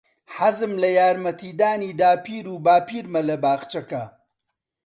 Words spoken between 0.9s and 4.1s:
یارمەتیدانی داپیر و باپیرمە لە باخچەکە.